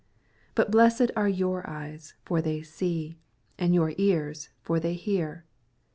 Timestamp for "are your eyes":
1.15-2.15